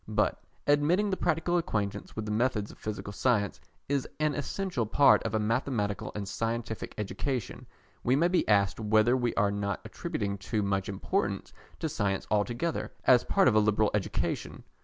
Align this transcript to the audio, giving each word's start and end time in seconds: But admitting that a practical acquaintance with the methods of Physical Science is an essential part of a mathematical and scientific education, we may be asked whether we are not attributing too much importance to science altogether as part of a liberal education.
But 0.07 0.41
admitting 0.65 1.11
that 1.11 1.19
a 1.19 1.21
practical 1.21 1.59
acquaintance 1.59 2.15
with 2.15 2.25
the 2.25 2.31
methods 2.31 2.71
of 2.71 2.79
Physical 2.79 3.13
Science 3.13 3.61
is 3.87 4.09
an 4.19 4.33
essential 4.33 4.87
part 4.87 5.21
of 5.21 5.35
a 5.35 5.39
mathematical 5.39 6.11
and 6.15 6.27
scientific 6.27 6.95
education, 6.97 7.67
we 8.03 8.15
may 8.15 8.27
be 8.27 8.47
asked 8.49 8.79
whether 8.79 9.15
we 9.15 9.35
are 9.35 9.51
not 9.51 9.79
attributing 9.85 10.39
too 10.39 10.63
much 10.63 10.89
importance 10.89 11.53
to 11.81 11.87
science 11.87 12.25
altogether 12.31 12.91
as 13.05 13.23
part 13.23 13.47
of 13.47 13.53
a 13.53 13.59
liberal 13.59 13.91
education. 13.93 14.63